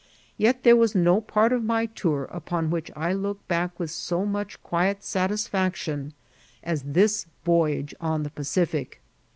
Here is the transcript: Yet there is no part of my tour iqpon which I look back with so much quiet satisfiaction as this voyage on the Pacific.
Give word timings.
Yet 0.35 0.63
there 0.63 0.81
is 0.81 0.95
no 0.95 1.21
part 1.21 1.53
of 1.53 1.63
my 1.63 1.85
tour 1.85 2.27
iqpon 2.33 2.71
which 2.71 2.89
I 2.95 3.13
look 3.13 3.47
back 3.47 3.79
with 3.79 3.91
so 3.91 4.25
much 4.25 4.59
quiet 4.63 5.01
satisfiaction 5.03 6.13
as 6.63 6.81
this 6.81 7.27
voyage 7.45 7.93
on 8.01 8.23
the 8.23 8.31
Pacific. 8.31 8.99